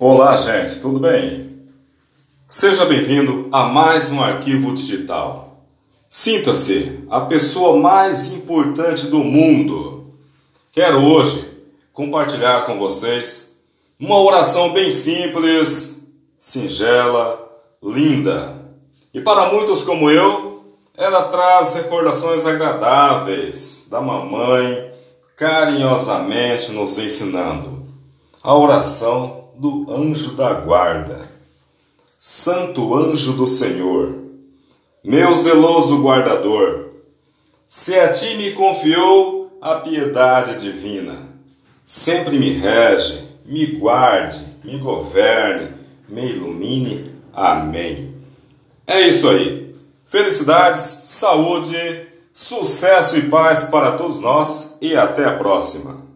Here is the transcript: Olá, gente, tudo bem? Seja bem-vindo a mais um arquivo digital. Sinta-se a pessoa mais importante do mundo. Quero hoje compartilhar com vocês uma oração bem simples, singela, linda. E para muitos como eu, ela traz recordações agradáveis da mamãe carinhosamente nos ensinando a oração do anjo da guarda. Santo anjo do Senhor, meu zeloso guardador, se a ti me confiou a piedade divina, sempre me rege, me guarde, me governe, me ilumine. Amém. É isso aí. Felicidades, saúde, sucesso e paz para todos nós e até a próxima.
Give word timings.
Olá, 0.00 0.36
gente, 0.36 0.76
tudo 0.76 1.00
bem? 1.00 1.58
Seja 2.46 2.84
bem-vindo 2.84 3.48
a 3.50 3.64
mais 3.64 4.12
um 4.12 4.22
arquivo 4.22 4.72
digital. 4.72 5.64
Sinta-se 6.08 7.00
a 7.10 7.22
pessoa 7.22 7.76
mais 7.76 8.32
importante 8.32 9.08
do 9.08 9.18
mundo. 9.18 10.14
Quero 10.70 11.04
hoje 11.04 11.50
compartilhar 11.92 12.64
com 12.64 12.78
vocês 12.78 13.60
uma 13.98 14.20
oração 14.20 14.72
bem 14.72 14.88
simples, 14.88 16.08
singela, 16.38 17.50
linda. 17.82 18.54
E 19.12 19.20
para 19.20 19.52
muitos 19.52 19.82
como 19.82 20.08
eu, 20.08 20.62
ela 20.96 21.24
traz 21.24 21.74
recordações 21.74 22.46
agradáveis 22.46 23.88
da 23.90 24.00
mamãe 24.00 24.92
carinhosamente 25.34 26.70
nos 26.70 26.98
ensinando 26.98 27.88
a 28.40 28.56
oração 28.56 29.47
do 29.58 29.92
anjo 29.92 30.36
da 30.36 30.52
guarda. 30.54 31.28
Santo 32.16 32.94
anjo 32.94 33.32
do 33.32 33.46
Senhor, 33.46 34.14
meu 35.04 35.34
zeloso 35.34 36.00
guardador, 36.00 36.90
se 37.66 37.98
a 37.98 38.12
ti 38.12 38.36
me 38.36 38.52
confiou 38.52 39.58
a 39.60 39.76
piedade 39.76 40.60
divina, 40.60 41.28
sempre 41.84 42.38
me 42.38 42.50
rege, 42.50 43.24
me 43.44 43.66
guarde, 43.66 44.40
me 44.64 44.78
governe, 44.78 45.74
me 46.08 46.30
ilumine. 46.30 47.12
Amém. 47.32 48.14
É 48.86 49.00
isso 49.00 49.28
aí. 49.28 49.74
Felicidades, 50.06 51.02
saúde, 51.04 52.06
sucesso 52.32 53.18
e 53.18 53.28
paz 53.28 53.64
para 53.64 53.92
todos 53.92 54.20
nós 54.20 54.78
e 54.80 54.96
até 54.96 55.24
a 55.24 55.36
próxima. 55.36 56.07